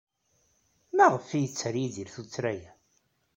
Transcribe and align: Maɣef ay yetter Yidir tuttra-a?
Maɣef 0.95 1.27
ay 1.29 1.41
yetter 1.43 1.75
Yidir 1.77 2.09
tuttra-a? 2.15 2.71